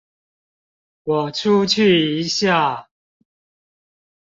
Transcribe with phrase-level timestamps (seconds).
[1.03, 2.89] 我出去一下